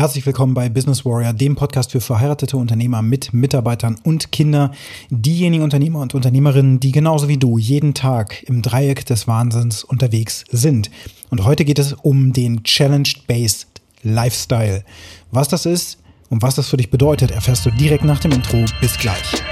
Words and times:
Herzlich 0.00 0.24
willkommen 0.26 0.54
bei 0.54 0.68
Business 0.68 1.04
Warrior, 1.04 1.32
dem 1.32 1.56
Podcast 1.56 1.90
für 1.90 2.00
verheiratete 2.00 2.56
Unternehmer 2.56 3.02
mit 3.02 3.34
Mitarbeitern 3.34 3.96
und 4.04 4.30
Kinder. 4.30 4.70
Diejenigen 5.10 5.64
Unternehmer 5.64 5.98
und 5.98 6.14
Unternehmerinnen, 6.14 6.78
die 6.78 6.92
genauso 6.92 7.26
wie 7.26 7.36
du 7.36 7.58
jeden 7.58 7.94
Tag 7.94 8.44
im 8.44 8.62
Dreieck 8.62 9.06
des 9.06 9.26
Wahnsinns 9.26 9.82
unterwegs 9.82 10.44
sind. 10.52 10.88
Und 11.30 11.42
heute 11.42 11.64
geht 11.64 11.80
es 11.80 11.94
um 11.94 12.32
den 12.32 12.62
Challenge-Based 12.62 13.66
Lifestyle. 14.04 14.84
Was 15.32 15.48
das 15.48 15.66
ist 15.66 15.98
und 16.30 16.42
was 16.42 16.54
das 16.54 16.68
für 16.68 16.76
dich 16.76 16.92
bedeutet, 16.92 17.32
erfährst 17.32 17.66
du 17.66 17.72
direkt 17.72 18.04
nach 18.04 18.20
dem 18.20 18.30
Intro. 18.30 18.64
Bis 18.80 18.96
gleich. 18.98 19.42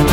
Am 0.00 0.09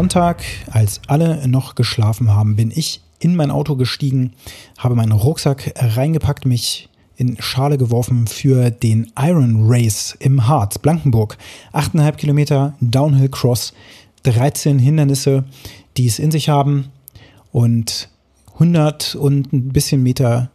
Sonntag, 0.00 0.42
als 0.70 1.02
alle 1.08 1.46
noch 1.46 1.74
geschlafen 1.74 2.30
haben, 2.30 2.56
bin 2.56 2.72
ich 2.74 3.02
in 3.18 3.36
mein 3.36 3.50
Auto 3.50 3.76
gestiegen, 3.76 4.32
habe 4.78 4.94
meinen 4.94 5.12
Rucksack 5.12 5.74
reingepackt, 5.76 6.46
mich 6.46 6.88
in 7.16 7.36
Schale 7.38 7.76
geworfen 7.76 8.26
für 8.26 8.70
den 8.70 9.12
Iron 9.18 9.70
Race 9.70 10.16
im 10.18 10.48
Harz, 10.48 10.78
Blankenburg. 10.78 11.36
8,5 11.74 12.12
Kilometer 12.12 12.72
Downhill 12.80 13.28
Cross, 13.28 13.74
13 14.22 14.78
Hindernisse, 14.78 15.44
die 15.98 16.06
es 16.06 16.18
in 16.18 16.30
sich 16.30 16.48
haben 16.48 16.86
und 17.52 18.08
100 18.54 19.16
und 19.16 19.52
ein 19.52 19.68
bisschen 19.68 20.02
Meter 20.02 20.50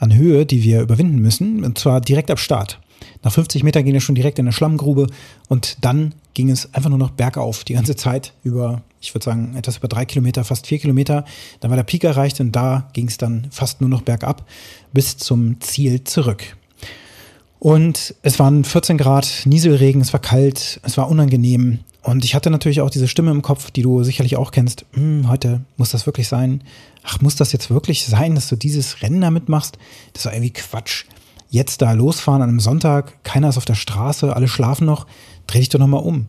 an 0.00 0.12
Höhe, 0.12 0.44
die 0.44 0.64
wir 0.64 0.80
überwinden 0.80 1.20
müssen, 1.20 1.64
und 1.64 1.78
zwar 1.78 2.00
direkt 2.00 2.32
ab 2.32 2.40
Start. 2.40 2.80
Nach 3.22 3.32
50 3.32 3.62
Metern 3.62 3.84
ging 3.84 3.94
er 3.94 4.00
schon 4.00 4.16
direkt 4.16 4.40
in 4.40 4.46
eine 4.46 4.52
Schlammgrube 4.52 5.06
und 5.46 5.84
dann 5.84 6.14
ging 6.34 6.50
es 6.50 6.72
einfach 6.74 6.90
nur 6.90 6.98
noch 6.98 7.10
bergauf 7.10 7.64
die 7.64 7.74
ganze 7.74 7.96
Zeit 7.96 8.32
über, 8.42 8.82
ich 9.00 9.14
würde 9.14 9.24
sagen, 9.24 9.56
etwas 9.56 9.78
über 9.78 9.88
drei 9.88 10.04
Kilometer, 10.04 10.44
fast 10.44 10.66
vier 10.66 10.78
Kilometer. 10.78 11.24
Dann 11.60 11.70
war 11.70 11.76
der 11.76 11.84
Peak 11.84 12.04
erreicht 12.04 12.40
und 12.40 12.52
da 12.52 12.88
ging 12.92 13.08
es 13.08 13.18
dann 13.18 13.48
fast 13.50 13.80
nur 13.80 13.90
noch 13.90 14.02
bergab 14.02 14.46
bis 14.92 15.16
zum 15.16 15.60
Ziel 15.60 16.04
zurück. 16.04 16.56
Und 17.58 18.14
es 18.22 18.38
waren 18.38 18.64
14 18.64 18.96
Grad, 18.96 19.42
Nieselregen, 19.44 20.00
es 20.00 20.12
war 20.12 20.20
kalt, 20.20 20.80
es 20.82 20.96
war 20.96 21.10
unangenehm. 21.10 21.80
Und 22.02 22.24
ich 22.24 22.34
hatte 22.34 22.50
natürlich 22.50 22.80
auch 22.80 22.88
diese 22.88 23.08
Stimme 23.08 23.30
im 23.30 23.42
Kopf, 23.42 23.70
die 23.70 23.82
du 23.82 24.02
sicherlich 24.02 24.36
auch 24.36 24.52
kennst. 24.52 24.86
Hm, 24.92 25.28
heute 25.28 25.60
muss 25.76 25.90
das 25.90 26.06
wirklich 26.06 26.28
sein? 26.28 26.62
Ach, 27.02 27.20
muss 27.20 27.36
das 27.36 27.52
jetzt 27.52 27.68
wirklich 27.68 28.06
sein, 28.06 28.34
dass 28.34 28.48
du 28.48 28.56
dieses 28.56 29.02
Rennen 29.02 29.20
damit 29.20 29.50
machst? 29.50 29.76
Das 30.14 30.24
war 30.24 30.32
irgendwie 30.32 30.54
Quatsch 30.54 31.04
jetzt 31.50 31.82
da 31.82 31.92
losfahren 31.92 32.42
an 32.42 32.48
einem 32.48 32.60
Sonntag, 32.60 33.22
keiner 33.24 33.48
ist 33.48 33.58
auf 33.58 33.64
der 33.64 33.74
Straße, 33.74 34.34
alle 34.34 34.48
schlafen 34.48 34.86
noch, 34.86 35.06
dreh 35.50 35.58
dich 35.58 35.68
doch 35.68 35.78
nochmal 35.78 36.02
um. 36.02 36.26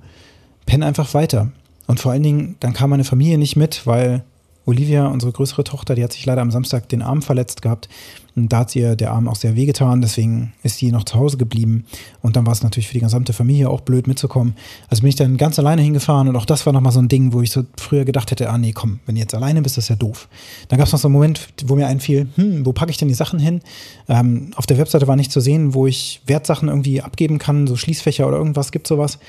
Penn 0.66 0.84
einfach 0.84 1.14
weiter. 1.14 1.52
Und 1.88 2.00
vor 2.00 2.12
allen 2.12 2.24
Dingen, 2.24 2.56
dann 2.60 2.74
kam 2.74 2.90
meine 2.90 3.04
Familie 3.04 3.38
nicht 3.38 3.56
mit, 3.56 3.86
weil 3.86 4.24
Olivia, 4.66 5.08
unsere 5.08 5.32
größere 5.32 5.64
Tochter, 5.64 5.96
die 5.96 6.04
hat 6.04 6.14
sich 6.14 6.26
leider 6.26 6.42
am 6.42 6.52
Samstag 6.52 6.88
den 6.90 7.02
Arm 7.02 7.22
verletzt 7.22 7.62
gehabt. 7.62 7.90
Und 8.36 8.54
da 8.54 8.60
hat 8.60 8.76
ihr 8.76 8.96
der 8.96 9.12
Arm 9.12 9.28
auch 9.28 9.36
sehr 9.36 9.56
wehgetan, 9.56 10.02
deswegen 10.02 10.54
ist 10.64 10.78
sie 10.78 10.92
noch 10.92 11.04
zu 11.04 11.16
Hause 11.16 11.36
geblieben. 11.38 11.86
Und 12.22 12.36
dann 12.36 12.46
war 12.46 12.54
es 12.54 12.64
natürlich 12.64 12.88
für 12.88 12.94
die 12.94 13.02
gesamte 13.02 13.34
Familie 13.34 13.70
auch 13.70 13.82
blöd 13.82 14.08
mitzukommen. 14.08 14.56
Also 14.88 15.02
bin 15.02 15.10
ich 15.10 15.16
dann 15.16 15.36
ganz 15.38 15.60
alleine 15.60 15.82
hingefahren 15.82 16.30
und 16.30 16.36
auch 16.38 16.46
das 16.46 16.66
war 16.66 16.72
nochmal 16.72 16.94
so 16.94 17.00
ein 17.00 17.10
Ding, 17.10 17.34
wo 17.34 17.42
ich 17.42 17.52
so 17.52 17.64
früher 17.78 18.06
gedacht 18.06 18.32
hätte, 18.32 18.50
ah 18.50 18.58
nee, 18.58 18.72
komm, 18.72 19.00
wenn 19.06 19.16
du 19.16 19.22
jetzt 19.22 19.36
alleine 19.36 19.62
bist, 19.62 19.78
ist 19.78 19.90
ja 19.90 19.96
doof. 19.96 20.30
Dann 20.70 20.78
gab 20.78 20.88
es 20.88 20.94
noch 20.94 21.00
so 21.00 21.08
einen 21.08 21.14
Moment, 21.14 21.50
wo 21.66 21.76
mir 21.76 21.88
einfiel, 21.88 22.30
hm, 22.36 22.66
wo 22.66 22.72
packe 22.72 22.92
ich 22.92 22.98
denn 22.98 23.10
die 23.10 23.14
Sachen 23.14 23.40
hin? 23.40 23.62
Ähm, 24.08 24.52
auf 24.56 24.66
der 24.66 24.78
Webseite 24.78 25.08
war 25.08 25.18
nicht 25.18 25.32
zu 25.32 25.42
sehen, 25.42 25.74
wo 25.74 25.88
ich 25.88 26.22
Wertsachen 26.26 26.70
irgendwie 26.70 27.02
abgeben 27.02 27.38
kann, 27.38 27.68
so 27.68 27.76
Schließfächer 27.76 28.28
oder 28.28 28.38
irgendwas, 28.38 28.72
gibt 28.72 28.88
sowas. 28.88 29.20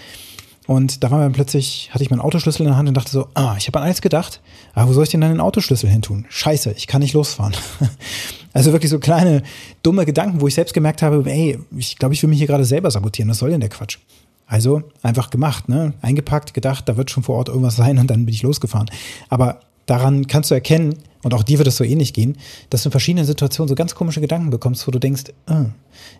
Und 0.73 1.05
da 1.05 1.11
war 1.11 1.21
dann 1.21 1.33
plötzlich, 1.33 1.91
hatte 1.93 2.03
ich 2.03 2.09
meinen 2.09 2.21
Autoschlüssel 2.21 2.63
in 2.63 2.69
der 2.69 2.79
Hand 2.79 2.89
und 2.89 2.97
dachte 2.97 3.11
so, 3.11 3.29
ah, 3.35 3.57
ich 3.59 3.67
habe 3.67 3.79
an 3.79 3.85
alles 3.85 4.01
gedacht, 4.01 4.41
aber 4.73 4.89
wo 4.89 4.95
soll 4.95 5.05
ich 5.05 5.11
denn 5.11 5.21
dann 5.21 5.31
den 5.31 5.41
Autoschlüssel 5.41 5.91
hin 5.91 6.01
tun? 6.01 6.25
Scheiße, 6.31 6.73
ich 6.79 6.87
kann 6.87 7.03
nicht 7.03 7.13
losfahren. 7.13 7.53
also 8.55 8.73
wirklich 8.73 8.91
so 8.91 8.99
kleine, 8.99 9.43
dumme 9.83 10.07
Gedanken, 10.07 10.41
wo 10.41 10.49
ich 10.49 10.55
selbst 10.55 10.73
gemerkt 10.73 11.03
habe, 11.03 11.31
ey, 11.31 11.59
ich 11.77 11.99
glaube, 11.99 12.15
ich 12.15 12.23
will 12.23 12.31
mich 12.31 12.39
hier 12.39 12.47
gerade 12.47 12.65
selber 12.65 12.91
sabotieren, 12.91 13.31
was 13.31 13.37
soll 13.37 13.51
denn 13.51 13.61
der 13.61 13.69
Quatsch? 13.69 13.99
Also 14.47 14.83
einfach 15.03 15.29
gemacht, 15.29 15.69
ne? 15.69 15.93
Eingepackt, 16.01 16.55
gedacht, 16.55 16.89
da 16.89 16.97
wird 16.97 17.11
schon 17.11 17.23
vor 17.23 17.37
Ort 17.37 17.49
irgendwas 17.49 17.77
sein 17.77 17.99
und 17.99 18.11
dann 18.11 18.25
bin 18.25 18.35
ich 18.35 18.43
losgefahren. 18.43 18.91
Aber 19.29 19.61
daran 19.85 20.27
kannst 20.27 20.51
du 20.51 20.55
erkennen, 20.55 20.95
und 21.23 21.35
auch 21.35 21.43
dir 21.43 21.59
wird 21.59 21.69
es 21.69 21.77
so 21.77 21.85
ähnlich 21.85 22.15
gehen, 22.15 22.39
dass 22.71 22.83
du 22.83 22.89
in 22.89 22.93
verschiedenen 22.93 23.27
Situationen 23.27 23.69
so 23.69 23.75
ganz 23.75 23.95
komische 23.95 24.23
Gedanken 24.23 24.49
bekommst, 24.49 24.87
wo 24.87 24.91
du 24.91 24.99
denkst, 24.99 25.25
äh, 25.49 25.65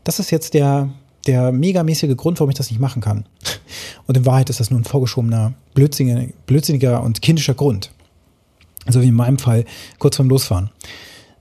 das 0.05 0.19
ist 0.19 0.31
jetzt 0.31 0.53
der, 0.53 0.91
der 1.27 1.53
megamäßige 1.53 2.17
Grund, 2.17 2.39
warum 2.39 2.51
ich 2.51 2.57
das 2.57 2.71
nicht 2.71 2.81
machen 2.81 3.01
kann. 3.01 3.25
Und 4.13 4.19
in 4.19 4.27
Wahrheit 4.27 4.51
ist 4.51 4.61
das 4.61 4.71
nur 4.71 4.79
ein 4.79 4.85
vorgeschobener, 4.85 5.55
blödsinniger, 5.73 6.31
blödsinniger 6.45 7.03
und 7.03 7.23
kindischer 7.23 7.55
Grund. 7.55 7.91
So 8.87 9.01
wie 9.01 9.09
in 9.09 9.15
meinem 9.15 9.39
Fall 9.39 9.65
kurz 9.99 10.17
vorm 10.17 10.29
Losfahren. 10.29 10.69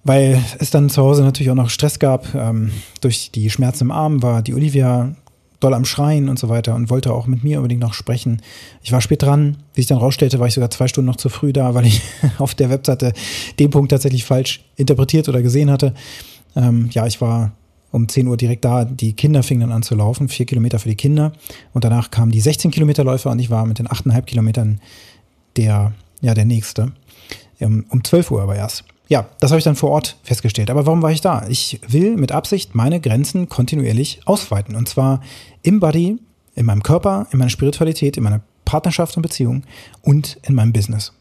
Weil 0.05 0.41
es 0.59 0.69
dann 0.69 0.89
zu 0.89 1.01
Hause 1.01 1.23
natürlich 1.23 1.51
auch 1.51 1.55
noch 1.55 1.69
Stress 1.69 1.99
gab. 1.99 2.33
Ähm, 2.33 2.71
durch 3.01 3.29
die 3.29 3.49
Schmerzen 3.49 3.83
im 3.83 3.91
Arm 3.91 4.23
war 4.23 4.41
die 4.41 4.53
Olivia 4.53 5.13
doll 5.59 5.73
am 5.73 5.83
Schreien 5.83 6.29
und 6.29 6.39
so 6.39 6.47
weiter 6.47 6.73
und 6.73 6.89
wollte 6.89 7.11
auch 7.11 7.27
mit 7.27 7.43
mir 7.43 7.57
unbedingt 7.57 7.81
noch 7.81 7.93
sprechen. 7.93 8.41
Ich 8.83 8.93
war 8.93 9.01
spät 9.01 9.21
dran. 9.21 9.57
Wie 9.73 9.81
sich 9.81 9.89
dann 9.89 9.97
rausstellte, 9.97 10.39
war 10.39 10.47
ich 10.47 10.53
sogar 10.53 10.71
zwei 10.71 10.87
Stunden 10.87 11.07
noch 11.07 11.17
zu 11.17 11.27
früh 11.27 11.51
da, 11.51 11.73
weil 11.73 11.87
ich 11.87 12.01
auf 12.37 12.55
der 12.55 12.69
Webseite 12.69 13.11
den 13.59 13.69
Punkt 13.69 13.91
tatsächlich 13.91 14.23
falsch 14.23 14.63
interpretiert 14.77 15.27
oder 15.27 15.41
gesehen 15.41 15.69
hatte. 15.69 15.93
Ähm, 16.55 16.89
ja, 16.93 17.05
ich 17.05 17.19
war 17.19 17.51
um 17.91 18.07
10 18.07 18.28
Uhr 18.28 18.38
direkt 18.38 18.66
da. 18.66 18.85
Die 18.85 19.13
Kinder 19.13 19.44
fingen 19.44 19.62
dann 19.62 19.72
an 19.72 19.84
zu 19.84 19.96
laufen, 19.96 20.29
vier 20.29 20.46
Kilometer 20.46 20.79
für 20.79 20.90
die 20.90 20.96
Kinder. 20.96 21.34
Und 21.74 21.84
danach 21.84 22.12
kamen 22.12 22.31
die 22.31 22.41
16 22.41 22.72
Kilometer 22.72 23.03
Läufer 23.03 23.31
und 23.31 23.40
ich 23.40 23.50
war 23.50 23.66
mit 23.66 23.79
den 23.79 23.88
8,5 23.88 24.22
Kilometern 24.24 24.79
der, 25.57 25.94
ja, 26.22 26.34
der 26.34 26.46
nächste. 26.46 26.94
Um 27.59 28.03
12 28.03 28.31
Uhr 28.31 28.41
aber 28.41 28.56
erst. 28.56 28.85
Ja, 29.07 29.28
das 29.40 29.52
habe 29.52 29.59
ich 29.59 29.66
dann 29.66 29.75
vor 29.75 29.91
Ort 29.91 30.18
festgestellt. 30.24 30.69
Aber 30.69 30.85
warum 30.85 31.02
war 31.02 31.12
ich 31.12 31.22
da? 31.22 31.46
Ich 31.50 31.81
will 31.88 32.16
mit 32.16 32.31
Absicht 32.31 32.75
meine 32.75 33.02
Grenzen 33.02 33.50
kontinuierlich 33.50 34.22
ausweiten. 34.25 34.75
Und 34.75 34.88
zwar 34.88 35.22
im 35.63 35.79
Body, 35.79 36.18
in 36.56 36.66
meinem 36.66 36.81
Körper, 36.81 37.28
in 37.31 37.40
meiner 37.40 37.50
Spiritualität, 37.50 38.16
in 38.18 38.23
meiner 38.23 38.41
Partnerschaft 38.63 39.18
und 39.18 39.22
Beziehung 39.22 39.63
und 40.02 40.40
in 40.44 40.56
meinem 40.56 40.72
Business. 40.72 41.12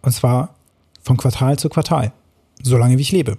Und 0.00 0.12
zwar 0.12 0.54
von 1.02 1.18
Quartal 1.18 1.58
zu 1.58 1.68
Quartal. 1.68 2.12
Solange 2.62 2.96
wie 2.96 3.02
ich 3.02 3.12
lebe. 3.12 3.38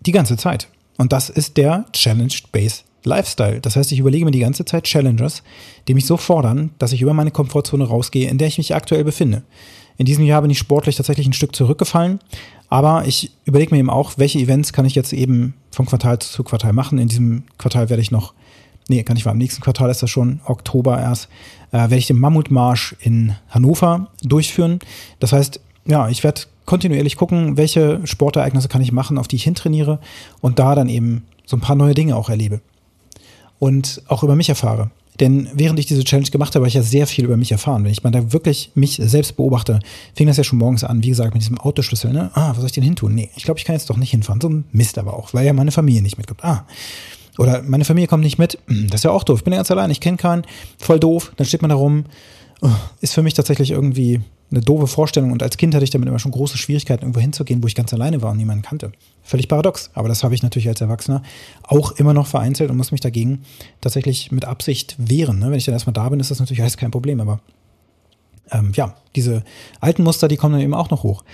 Die 0.00 0.12
ganze 0.12 0.36
Zeit. 0.36 0.68
Und 0.98 1.12
das 1.12 1.30
ist 1.30 1.56
der 1.56 1.86
Challenged-Based 1.92 2.84
Lifestyle. 3.04 3.60
Das 3.60 3.76
heißt, 3.76 3.92
ich 3.92 4.00
überlege 4.00 4.24
mir 4.24 4.30
die 4.30 4.40
ganze 4.40 4.64
Zeit 4.64 4.84
Challenges, 4.84 5.42
die 5.86 5.94
mich 5.94 6.06
so 6.06 6.16
fordern, 6.16 6.70
dass 6.78 6.92
ich 6.92 7.00
über 7.00 7.14
meine 7.14 7.30
Komfortzone 7.30 7.84
rausgehe, 7.84 8.28
in 8.28 8.38
der 8.38 8.48
ich 8.48 8.58
mich 8.58 8.74
aktuell 8.74 9.04
befinde. 9.04 9.42
In 9.96 10.06
diesem 10.06 10.24
Jahr 10.24 10.42
bin 10.42 10.50
ich 10.50 10.58
sportlich 10.58 10.96
tatsächlich 10.96 11.26
ein 11.26 11.32
Stück 11.32 11.56
zurückgefallen, 11.56 12.20
aber 12.68 13.06
ich 13.06 13.32
überlege 13.44 13.74
mir 13.74 13.80
eben 13.80 13.90
auch, 13.90 14.12
welche 14.16 14.38
Events 14.38 14.72
kann 14.72 14.84
ich 14.84 14.94
jetzt 14.94 15.12
eben 15.12 15.54
von 15.70 15.86
Quartal 15.86 16.18
zu 16.18 16.44
Quartal 16.44 16.72
machen. 16.72 16.98
In 16.98 17.08
diesem 17.08 17.44
Quartal 17.56 17.88
werde 17.88 18.02
ich 18.02 18.10
noch, 18.10 18.34
nee, 18.88 19.02
kann 19.02 19.16
ich 19.16 19.24
war, 19.24 19.32
im 19.32 19.38
nächsten 19.38 19.62
Quartal 19.62 19.90
ist 19.90 20.02
das 20.02 20.10
schon, 20.10 20.40
Oktober 20.44 21.00
erst, 21.00 21.28
äh, 21.70 21.78
werde 21.78 21.96
ich 21.96 22.06
den 22.06 22.18
Mammutmarsch 22.18 22.94
in 23.00 23.34
Hannover 23.48 24.08
durchführen. 24.22 24.78
Das 25.18 25.32
heißt, 25.32 25.60
ja, 25.86 26.08
ich 26.08 26.22
werde 26.22 26.42
kontinuierlich 26.68 27.16
gucken, 27.16 27.56
welche 27.56 28.00
Sportereignisse 28.04 28.68
kann 28.68 28.82
ich 28.82 28.92
machen, 28.92 29.16
auf 29.16 29.26
die 29.26 29.36
ich 29.36 29.44
hintrainiere 29.44 29.98
und 30.42 30.58
da 30.58 30.74
dann 30.74 30.90
eben 30.90 31.24
so 31.46 31.56
ein 31.56 31.60
paar 31.60 31.76
neue 31.76 31.94
Dinge 31.94 32.14
auch 32.14 32.28
erlebe. 32.28 32.60
Und 33.58 34.02
auch 34.06 34.22
über 34.22 34.36
mich 34.36 34.50
erfahre. 34.50 34.90
Denn 35.18 35.48
während 35.54 35.80
ich 35.80 35.86
diese 35.86 36.04
Challenge 36.04 36.28
gemacht 36.28 36.54
habe, 36.54 36.62
habe 36.62 36.68
ich 36.68 36.74
ja 36.74 36.82
sehr 36.82 37.06
viel 37.06 37.24
über 37.24 37.38
mich 37.38 37.50
erfahren. 37.50 37.84
Wenn 37.84 37.90
ich 37.90 38.04
mal 38.04 38.10
da 38.10 38.32
wirklich 38.34 38.70
mich 38.74 39.00
selbst 39.02 39.36
beobachte, 39.36 39.80
fing 40.14 40.26
das 40.26 40.36
ja 40.36 40.44
schon 40.44 40.58
morgens 40.58 40.84
an, 40.84 41.02
wie 41.02 41.08
gesagt, 41.08 41.32
mit 41.32 41.42
diesem 41.42 41.58
Autoschlüssel, 41.58 42.12
ne? 42.12 42.30
Ah, 42.34 42.50
was 42.50 42.58
soll 42.58 42.66
ich 42.66 42.72
denn 42.72 42.84
hin 42.84 42.96
tun? 42.96 43.14
Nee, 43.14 43.30
ich 43.34 43.44
glaube, 43.44 43.58
ich 43.58 43.64
kann 43.64 43.74
jetzt 43.74 43.88
doch 43.88 43.96
nicht 43.96 44.10
hinfahren. 44.10 44.40
So 44.40 44.50
ein 44.50 44.64
Mist 44.70 44.98
aber 44.98 45.14
auch, 45.14 45.32
weil 45.32 45.46
ja 45.46 45.54
meine 45.54 45.72
Familie 45.72 46.02
nicht 46.02 46.18
mitkommt. 46.18 46.44
Ah. 46.44 46.66
Oder 47.38 47.62
meine 47.62 47.86
Familie 47.86 48.08
kommt 48.08 48.24
nicht 48.24 48.38
mit. 48.38 48.58
Hm, 48.66 48.88
das 48.90 49.00
ist 49.00 49.04
ja 49.04 49.10
auch 49.10 49.24
doof. 49.24 49.38
Ich 49.38 49.44
bin 49.44 49.54
ja 49.54 49.58
ganz 49.58 49.70
allein, 49.70 49.90
ich 49.90 50.00
kenne 50.00 50.18
keinen. 50.18 50.44
Voll 50.76 51.00
doof. 51.00 51.32
Dann 51.36 51.46
steht 51.46 51.62
man 51.62 51.70
da 51.70 51.76
rum. 51.76 52.04
Ist 53.00 53.14
für 53.14 53.22
mich 53.22 53.34
tatsächlich 53.34 53.70
irgendwie 53.70 54.20
eine 54.50 54.60
doofe 54.60 54.86
Vorstellung 54.86 55.30
und 55.30 55.42
als 55.42 55.56
Kind 55.58 55.74
hatte 55.74 55.84
ich 55.84 55.90
damit 55.90 56.08
immer 56.08 56.18
schon 56.18 56.32
große 56.32 56.56
Schwierigkeiten, 56.56 57.02
irgendwo 57.02 57.20
hinzugehen, 57.20 57.62
wo 57.62 57.66
ich 57.66 57.74
ganz 57.74 57.92
alleine 57.92 58.22
war 58.22 58.30
und 58.30 58.38
niemanden 58.38 58.62
kannte. 58.62 58.92
Völlig 59.22 59.46
paradox, 59.46 59.90
aber 59.94 60.08
das 60.08 60.24
habe 60.24 60.34
ich 60.34 60.42
natürlich 60.42 60.68
als 60.68 60.80
Erwachsener 60.80 61.22
auch 61.64 61.92
immer 61.92 62.14
noch 62.14 62.26
vereinzelt 62.26 62.70
und 62.70 62.76
muss 62.76 62.90
mich 62.90 63.02
dagegen 63.02 63.42
tatsächlich 63.80 64.32
mit 64.32 64.46
Absicht 64.46 64.96
wehren. 64.98 65.38
Ne? 65.38 65.50
Wenn 65.50 65.58
ich 65.58 65.66
dann 65.66 65.74
erstmal 65.74 65.92
da 65.92 66.08
bin, 66.08 66.18
ist 66.18 66.30
das 66.30 66.40
natürlich 66.40 66.62
alles 66.62 66.78
kein 66.78 66.90
Problem, 66.90 67.20
aber 67.20 67.40
ähm, 68.50 68.72
ja, 68.74 68.94
diese 69.14 69.44
alten 69.80 70.02
Muster, 70.02 70.28
die 70.28 70.36
kommen 70.36 70.54
dann 70.54 70.62
eben 70.62 70.74
auch 70.74 70.90
noch 70.90 71.02
hoch. 71.02 71.24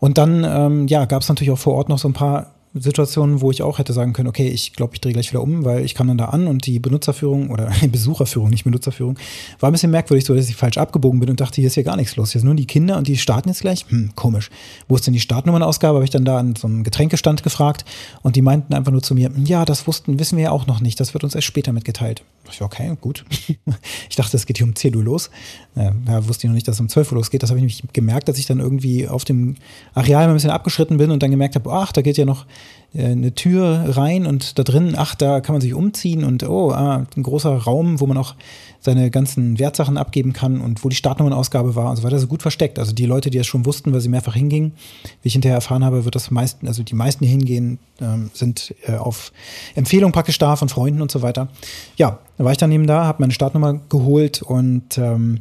Und 0.00 0.18
dann 0.18 0.44
ähm, 0.44 0.88
ja, 0.88 1.04
gab 1.04 1.22
es 1.22 1.28
natürlich 1.28 1.52
auch 1.52 1.58
vor 1.58 1.74
Ort 1.74 1.88
noch 1.88 1.98
so 1.98 2.08
ein 2.08 2.14
paar 2.14 2.53
Situationen, 2.76 3.40
wo 3.40 3.52
ich 3.52 3.62
auch 3.62 3.78
hätte 3.78 3.92
sagen 3.92 4.12
können, 4.12 4.28
okay, 4.28 4.48
ich 4.48 4.72
glaube, 4.72 4.94
ich 4.94 5.00
drehe 5.00 5.12
gleich 5.12 5.30
wieder 5.30 5.42
um, 5.42 5.64
weil 5.64 5.84
ich 5.84 5.94
kam 5.94 6.08
dann 6.08 6.18
da 6.18 6.26
an 6.26 6.48
und 6.48 6.66
die 6.66 6.80
Benutzerführung 6.80 7.50
oder 7.50 7.70
Besucherführung, 7.88 8.50
nicht 8.50 8.64
Benutzerführung, 8.64 9.16
war 9.60 9.70
ein 9.70 9.72
bisschen 9.72 9.92
merkwürdig, 9.92 10.24
so 10.24 10.34
dass 10.34 10.48
ich 10.48 10.56
falsch 10.56 10.76
abgebogen 10.76 11.20
bin 11.20 11.30
und 11.30 11.40
dachte, 11.40 11.56
hier 11.56 11.68
ist 11.68 11.74
hier 11.74 11.84
gar 11.84 11.96
nichts 11.96 12.16
los. 12.16 12.32
Hier 12.32 12.40
sind 12.40 12.48
nur 12.48 12.56
die 12.56 12.66
Kinder 12.66 12.98
und 12.98 13.06
die 13.06 13.16
starten 13.16 13.48
jetzt 13.48 13.60
gleich. 13.60 13.86
Hm, 13.88 14.10
komisch. 14.16 14.50
Wo 14.88 14.96
ist 14.96 15.06
denn 15.06 15.14
die 15.14 15.20
Startnummernausgabe? 15.20 15.94
Habe 15.94 16.04
ich 16.04 16.10
dann 16.10 16.24
da 16.24 16.38
an 16.38 16.56
so 16.56 16.66
einem 16.66 16.82
Getränkestand 16.82 17.44
gefragt 17.44 17.84
und 18.22 18.34
die 18.34 18.42
meinten 18.42 18.74
einfach 18.74 18.90
nur 18.90 19.02
zu 19.02 19.14
mir, 19.14 19.30
ja, 19.44 19.64
das 19.64 19.86
wussten, 19.86 20.18
wissen 20.18 20.36
wir 20.36 20.44
ja 20.44 20.50
auch 20.50 20.66
noch 20.66 20.80
nicht. 20.80 20.98
Das 20.98 21.14
wird 21.14 21.22
uns 21.22 21.36
erst 21.36 21.46
später 21.46 21.72
mitgeteilt. 21.72 22.24
Ich 22.50 22.60
okay, 22.60 22.96
gut. 23.00 23.24
ich 24.10 24.16
dachte, 24.16 24.36
es 24.36 24.46
geht 24.46 24.58
hier 24.58 24.66
um 24.66 24.74
10 24.74 24.96
Uhr 24.96 25.04
los. 25.04 25.30
Ja, 25.76 25.92
wusste 26.28 26.46
ich 26.46 26.48
noch 26.48 26.54
nicht, 26.54 26.68
dass 26.68 26.76
es 26.76 26.80
um 26.80 26.88
12 26.88 27.12
Uhr 27.12 27.18
losgeht. 27.18 27.42
Das 27.42 27.50
habe 27.50 27.58
ich 27.58 27.62
nämlich 27.62 27.82
gemerkt, 27.92 28.28
dass 28.28 28.38
ich 28.38 28.46
dann 28.46 28.58
irgendwie 28.58 29.08
auf 29.08 29.24
dem 29.24 29.54
Areal 29.94 30.28
ein 30.28 30.34
bisschen 30.34 30.50
abgeschritten 30.50 30.98
bin 30.98 31.10
und 31.10 31.22
dann 31.22 31.30
gemerkt 31.30 31.54
habe, 31.54 31.72
ach, 31.72 31.92
da 31.92 32.02
geht 32.02 32.16
ja 32.16 32.24
noch 32.24 32.44
äh, 32.44 32.48
eine 32.96 33.34
Tür 33.34 33.96
rein 33.96 34.24
und 34.24 34.58
da 34.58 34.62
drin, 34.62 34.94
ach, 34.96 35.16
da 35.16 35.40
kann 35.40 35.54
man 35.54 35.60
sich 35.60 35.74
umziehen 35.74 36.22
und 36.22 36.48
oh, 36.48 36.70
ah, 36.70 37.04
ein 37.16 37.22
großer 37.22 37.50
Raum, 37.56 38.00
wo 38.00 38.06
man 38.06 38.16
auch 38.16 38.36
seine 38.78 39.10
ganzen 39.10 39.58
Wertsachen 39.58 39.96
abgeben 39.96 40.32
kann 40.32 40.60
und 40.60 40.84
wo 40.84 40.88
die 40.88 40.94
Startnummernausgabe 40.94 41.74
war 41.74 41.90
und 41.90 41.96
so 41.96 42.02
weiter, 42.02 42.18
so 42.18 42.26
gut 42.26 42.42
versteckt. 42.42 42.78
Also 42.78 42.92
die 42.92 43.06
Leute, 43.06 43.30
die 43.30 43.38
das 43.38 43.46
schon 43.46 43.66
wussten, 43.66 43.92
weil 43.92 44.00
sie 44.00 44.10
mehrfach 44.10 44.34
hingingen, 44.34 44.74
wie 45.22 45.28
ich 45.28 45.32
hinterher 45.32 45.56
erfahren 45.56 45.84
habe, 45.84 46.04
wird 46.04 46.14
das 46.14 46.30
meisten, 46.30 46.68
also 46.68 46.82
die 46.82 46.94
meisten, 46.94 47.24
die 47.24 47.30
hingehen, 47.30 47.78
ähm, 48.00 48.30
sind 48.32 48.74
äh, 48.86 48.96
auf 48.96 49.32
Empfehlung 49.74 50.12
praktisch 50.12 50.38
da 50.38 50.54
von 50.54 50.68
Freunden 50.68 51.02
und 51.02 51.10
so 51.10 51.22
weiter. 51.22 51.48
Ja, 51.96 52.20
da 52.36 52.44
war 52.44 52.52
ich 52.52 52.58
dann 52.58 52.70
eben 52.70 52.86
da, 52.86 53.06
habe 53.06 53.22
meine 53.22 53.32
Startnummer 53.32 53.80
geholt 53.88 54.42
und 54.42 54.98
ähm, 54.98 55.40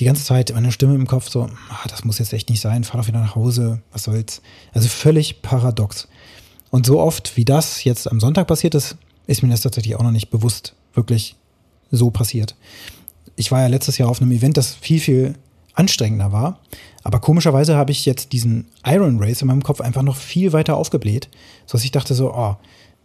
die 0.00 0.04
ganze 0.04 0.24
Zeit 0.24 0.52
meine 0.54 0.72
Stimme 0.72 0.94
im 0.94 1.06
Kopf 1.06 1.28
so, 1.28 1.42
ah, 1.42 1.88
das 1.88 2.04
muss 2.04 2.18
jetzt 2.18 2.32
echt 2.32 2.48
nicht 2.48 2.60
sein, 2.60 2.84
fahr 2.84 3.00
doch 3.00 3.08
wieder 3.08 3.20
nach 3.20 3.34
Hause, 3.34 3.82
was 3.92 4.04
soll's. 4.04 4.40
Also 4.72 4.88
völlig 4.88 5.42
paradox. 5.42 6.08
Und 6.74 6.86
so 6.86 6.98
oft, 6.98 7.36
wie 7.36 7.44
das 7.44 7.84
jetzt 7.84 8.10
am 8.10 8.18
Sonntag 8.18 8.48
passiert 8.48 8.74
ist, 8.74 8.96
ist 9.28 9.44
mir 9.44 9.48
das 9.48 9.60
tatsächlich 9.60 9.94
auch 9.94 10.02
noch 10.02 10.10
nicht 10.10 10.30
bewusst 10.30 10.74
wirklich 10.92 11.36
so 11.92 12.10
passiert. 12.10 12.56
Ich 13.36 13.52
war 13.52 13.60
ja 13.60 13.68
letztes 13.68 13.96
Jahr 13.96 14.08
auf 14.08 14.20
einem 14.20 14.32
Event, 14.32 14.56
das 14.56 14.74
viel, 14.74 14.98
viel 14.98 15.34
anstrengender 15.74 16.32
war. 16.32 16.58
Aber 17.04 17.20
komischerweise 17.20 17.76
habe 17.76 17.92
ich 17.92 18.04
jetzt 18.06 18.32
diesen 18.32 18.66
Iron 18.84 19.22
Race 19.22 19.40
in 19.40 19.46
meinem 19.46 19.62
Kopf 19.62 19.80
einfach 19.80 20.02
noch 20.02 20.16
viel 20.16 20.52
weiter 20.52 20.76
aufgebläht, 20.76 21.28
sodass 21.64 21.84
ich 21.84 21.92
dachte 21.92 22.12
so, 22.12 22.34
oh, 22.34 22.56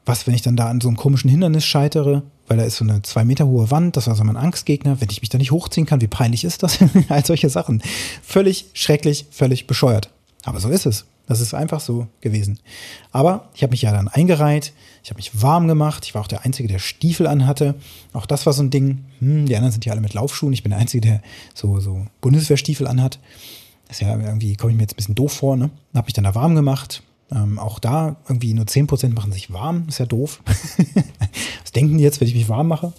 was, 0.04 0.26
wenn 0.26 0.34
ich 0.34 0.42
dann 0.42 0.56
da 0.56 0.68
an 0.68 0.82
so 0.82 0.88
einem 0.88 0.98
komischen 0.98 1.30
Hindernis 1.30 1.64
scheitere, 1.64 2.24
weil 2.48 2.58
da 2.58 2.64
ist 2.64 2.78
so 2.78 2.84
eine 2.84 3.04
zwei 3.04 3.24
Meter 3.24 3.46
hohe 3.46 3.70
Wand, 3.70 3.96
das 3.96 4.08
war 4.08 4.16
so 4.16 4.24
mein 4.24 4.36
Angstgegner, 4.36 5.00
wenn 5.00 5.12
ich 5.12 5.22
mich 5.22 5.30
da 5.30 5.38
nicht 5.38 5.52
hochziehen 5.52 5.86
kann, 5.86 6.02
wie 6.02 6.08
peinlich 6.08 6.44
ist 6.44 6.64
das? 6.64 6.80
All 7.10 7.24
solche 7.24 7.52
Sachen. 7.52 7.84
Völlig 8.24 8.66
schrecklich, 8.74 9.28
völlig 9.30 9.68
bescheuert. 9.68 10.10
Aber 10.44 10.60
so 10.60 10.70
ist 10.70 10.88
es. 10.88 11.06
Das 11.30 11.42
ist 11.42 11.54
einfach 11.54 11.80
so 11.80 12.08
gewesen. 12.22 12.60
Aber 13.12 13.50
ich 13.54 13.62
habe 13.62 13.70
mich 13.70 13.84
ja 13.84 13.92
dann 13.92 14.08
eingereiht, 14.08 14.74
ich 15.04 15.12
habe 15.12 15.20
mich 15.20 15.42
warm 15.42 15.68
gemacht, 15.68 16.04
ich 16.06 16.16
war 16.16 16.24
auch 16.24 16.28
der 16.28 16.44
Einzige, 16.44 16.68
der 16.68 16.80
Stiefel 16.80 17.28
anhatte. 17.28 17.76
Auch 18.14 18.26
das 18.26 18.48
war 18.48 18.54
so 18.54 18.64
ein 18.64 18.72
Ding. 18.72 19.06
Hm, 19.20 19.46
die 19.46 19.56
anderen 19.56 19.72
sind 19.72 19.86
ja 19.86 19.94
alle 19.94 20.02
mit 20.02 20.16
Laufschuhen, 20.16 20.54
ich 20.54 20.64
bin 20.64 20.72
der 20.72 20.80
Einzige, 20.80 21.02
der 21.02 21.22
so, 21.54 21.80
so 21.80 22.08
Bundeswehrstiefel 22.22 22.88
anhat. 22.88 23.20
Das 23.88 23.98
ist 23.98 24.02
ja 24.02 24.20
irgendwie, 24.20 24.56
komme 24.56 24.72
ich 24.72 24.78
mir 24.78 24.84
jetzt 24.84 24.94
ein 24.94 24.98
bisschen 24.98 25.16
doof 25.16 25.34
vor, 25.34 25.56
ne? 25.56 25.70
Habe 25.94 26.08
mich 26.08 26.14
dann 26.14 26.24
da 26.24 26.34
warm 26.34 26.56
gemacht. 26.56 27.04
Ähm, 27.32 27.60
auch 27.60 27.78
da 27.78 28.16
irgendwie 28.28 28.56
nur 28.56 28.66
10% 28.66 29.14
machen 29.14 29.32
sich 29.32 29.54
warm, 29.54 29.86
ist 29.88 30.00
ja 30.00 30.08
doof. 30.08 30.42
Was 31.62 31.72
denken 31.74 32.00
die 32.00 32.04
jetzt, 32.04 32.20
wenn 32.20 32.28
ich 32.28 32.34
mich 32.34 32.50
warm 32.50 32.68
mache? 32.68 32.92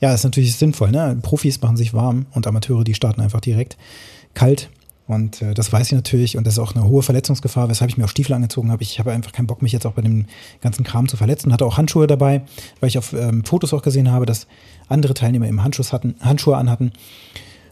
Ja, 0.00 0.12
das 0.12 0.20
ist 0.20 0.24
natürlich 0.24 0.54
sinnvoll, 0.54 0.92
ne? 0.92 1.18
Profis 1.22 1.60
machen 1.60 1.76
sich 1.76 1.92
warm 1.92 2.26
und 2.34 2.46
Amateure, 2.46 2.84
die 2.84 2.94
starten 2.94 3.20
einfach 3.20 3.40
direkt 3.40 3.76
kalt. 4.34 4.70
Und 5.08 5.40
äh, 5.40 5.54
das 5.54 5.72
weiß 5.72 5.86
ich 5.86 5.94
natürlich 5.94 6.36
und 6.36 6.46
das 6.46 6.54
ist 6.54 6.58
auch 6.58 6.76
eine 6.76 6.84
hohe 6.84 7.02
Verletzungsgefahr, 7.02 7.70
weshalb 7.70 7.90
ich 7.90 7.96
mir 7.96 8.04
auch 8.04 8.10
Stiefel 8.10 8.34
angezogen 8.34 8.70
habe. 8.70 8.82
Ich 8.82 8.98
habe 8.98 9.10
einfach 9.10 9.32
keinen 9.32 9.46
Bock, 9.46 9.62
mich 9.62 9.72
jetzt 9.72 9.86
auch 9.86 9.94
bei 9.94 10.02
dem 10.02 10.26
ganzen 10.60 10.84
Kram 10.84 11.08
zu 11.08 11.16
verletzen. 11.16 11.50
Hatte 11.50 11.64
auch 11.64 11.78
Handschuhe 11.78 12.06
dabei, 12.06 12.42
weil 12.78 12.88
ich 12.90 12.98
auf 12.98 13.14
ähm, 13.14 13.42
Fotos 13.42 13.72
auch 13.72 13.82
gesehen 13.82 14.12
habe, 14.12 14.26
dass 14.26 14.46
andere 14.86 15.14
Teilnehmer 15.14 15.48
eben 15.48 15.64
Handschuhe, 15.64 15.90
hatten, 15.90 16.14
Handschuhe 16.20 16.58
anhatten. 16.58 16.92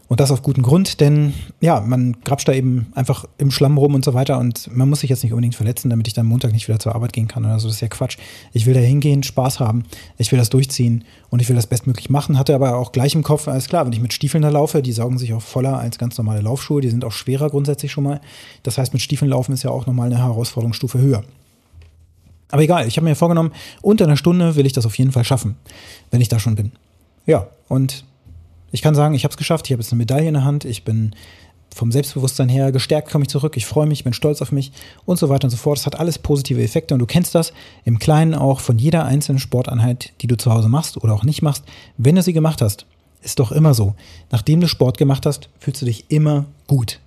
Und 0.08 0.20
das 0.20 0.30
auf 0.30 0.42
guten 0.42 0.62
Grund, 0.62 1.00
denn 1.00 1.34
ja, 1.60 1.80
man 1.80 2.18
grapscht 2.22 2.46
da 2.46 2.52
eben 2.52 2.86
einfach 2.94 3.24
im 3.38 3.50
Schlamm 3.50 3.76
rum 3.76 3.94
und 3.94 4.04
so 4.04 4.14
weiter 4.14 4.38
und 4.38 4.70
man 4.72 4.88
muss 4.88 5.00
sich 5.00 5.10
jetzt 5.10 5.24
nicht 5.24 5.32
unbedingt 5.32 5.56
verletzen, 5.56 5.90
damit 5.90 6.06
ich 6.06 6.14
dann 6.14 6.26
Montag 6.26 6.52
nicht 6.52 6.68
wieder 6.68 6.78
zur 6.78 6.94
Arbeit 6.94 7.12
gehen 7.12 7.26
kann 7.26 7.44
oder 7.44 7.58
so. 7.58 7.66
Das 7.66 7.76
ist 7.76 7.80
ja 7.80 7.88
Quatsch. 7.88 8.16
Ich 8.52 8.66
will 8.66 8.74
da 8.74 8.80
hingehen, 8.80 9.24
Spaß 9.24 9.58
haben, 9.58 9.82
ich 10.16 10.30
will 10.30 10.38
das 10.38 10.48
durchziehen 10.48 11.04
und 11.30 11.42
ich 11.42 11.48
will 11.48 11.56
das 11.56 11.66
bestmöglich 11.66 12.08
machen. 12.08 12.38
Hatte 12.38 12.54
aber 12.54 12.76
auch 12.76 12.92
gleich 12.92 13.16
im 13.16 13.24
Kopf, 13.24 13.48
alles 13.48 13.66
klar, 13.66 13.84
wenn 13.84 13.92
ich 13.92 14.00
mit 14.00 14.12
Stiefeln 14.12 14.42
da 14.42 14.48
laufe, 14.48 14.80
die 14.80 14.92
saugen 14.92 15.18
sich 15.18 15.34
auch 15.34 15.42
voller 15.42 15.78
als 15.78 15.98
ganz 15.98 16.16
normale 16.18 16.40
Laufschuhe, 16.40 16.80
die 16.80 16.90
sind 16.90 17.04
auch 17.04 17.12
schwerer 17.12 17.50
grundsätzlich 17.50 17.90
schon 17.90 18.04
mal. 18.04 18.20
Das 18.62 18.78
heißt, 18.78 18.92
mit 18.92 19.02
Stiefeln 19.02 19.30
laufen 19.30 19.52
ist 19.52 19.64
ja 19.64 19.70
auch 19.70 19.86
nochmal 19.86 20.06
eine 20.06 20.18
Herausforderungsstufe 20.18 21.00
höher. 21.00 21.24
Aber 22.50 22.62
egal, 22.62 22.86
ich 22.86 22.96
habe 22.96 23.06
mir 23.06 23.16
vorgenommen, 23.16 23.50
unter 23.82 24.04
einer 24.04 24.16
Stunde 24.16 24.54
will 24.54 24.66
ich 24.66 24.72
das 24.72 24.86
auf 24.86 24.96
jeden 24.96 25.10
Fall 25.10 25.24
schaffen, 25.24 25.56
wenn 26.12 26.20
ich 26.20 26.28
da 26.28 26.38
schon 26.38 26.54
bin. 26.54 26.70
Ja, 27.26 27.48
und 27.66 28.04
ich 28.72 28.82
kann 28.82 28.94
sagen, 28.94 29.14
ich 29.14 29.24
habe 29.24 29.32
es 29.32 29.36
geschafft, 29.36 29.66
ich 29.66 29.72
habe 29.72 29.82
jetzt 29.82 29.92
eine 29.92 29.98
Medaille 29.98 30.28
in 30.28 30.34
der 30.34 30.44
Hand, 30.44 30.64
ich 30.64 30.84
bin 30.84 31.14
vom 31.74 31.92
Selbstbewusstsein 31.92 32.48
her 32.48 32.72
gestärkt, 32.72 33.10
komme 33.10 33.24
ich 33.24 33.28
zurück, 33.28 33.56
ich 33.56 33.66
freue 33.66 33.86
mich, 33.86 34.02
bin 34.02 34.14
stolz 34.14 34.40
auf 34.40 34.50
mich 34.50 34.72
und 35.04 35.18
so 35.18 35.28
weiter 35.28 35.44
und 35.44 35.50
so 35.50 35.58
fort. 35.58 35.78
Das 35.78 35.86
hat 35.86 36.00
alles 36.00 36.18
positive 36.18 36.62
Effekte 36.62 36.94
und 36.94 37.00
du 37.00 37.06
kennst 37.06 37.34
das 37.34 37.52
im 37.84 37.98
Kleinen 37.98 38.34
auch 38.34 38.60
von 38.60 38.78
jeder 38.78 39.04
einzelnen 39.04 39.38
Sporteinheit, 39.38 40.12
die 40.22 40.26
du 40.26 40.36
zu 40.36 40.50
Hause 40.50 40.68
machst 40.68 40.96
oder 40.96 41.12
auch 41.12 41.24
nicht 41.24 41.42
machst. 41.42 41.64
Wenn 41.98 42.14
du 42.14 42.22
sie 42.22 42.32
gemacht 42.32 42.62
hast, 42.62 42.86
ist 43.22 43.38
doch 43.40 43.52
immer 43.52 43.74
so. 43.74 43.94
Nachdem 44.30 44.60
du 44.60 44.68
Sport 44.68 44.96
gemacht 44.96 45.26
hast, 45.26 45.50
fühlst 45.58 45.82
du 45.82 45.86
dich 45.86 46.10
immer 46.10 46.46
gut. 46.66 47.00